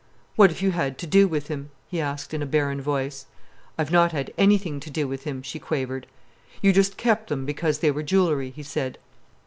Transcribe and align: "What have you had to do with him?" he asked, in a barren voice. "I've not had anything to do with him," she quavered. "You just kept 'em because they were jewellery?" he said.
"What 0.35 0.49
have 0.49 0.61
you 0.63 0.71
had 0.71 0.97
to 0.97 1.05
do 1.05 1.27
with 1.27 1.47
him?" 1.47 1.69
he 1.87 2.01
asked, 2.01 2.33
in 2.33 2.41
a 2.41 2.47
barren 2.47 2.81
voice. 2.81 3.27
"I've 3.77 3.91
not 3.91 4.13
had 4.13 4.33
anything 4.35 4.79
to 4.79 4.89
do 4.89 5.07
with 5.07 5.25
him," 5.25 5.43
she 5.43 5.59
quavered. 5.59 6.07
"You 6.59 6.73
just 6.73 6.97
kept 6.97 7.31
'em 7.31 7.45
because 7.45 7.77
they 7.77 7.91
were 7.91 8.01
jewellery?" 8.01 8.49
he 8.49 8.63
said. 8.63 8.97